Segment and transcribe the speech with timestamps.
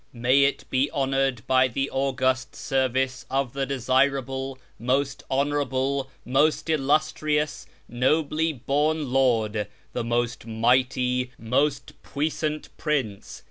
[0.13, 7.67] May it be honoured by the august service of the desirable, most honourable, most illustrious,
[7.87, 13.39] nobly born lord, the most mighty, most puissant prince.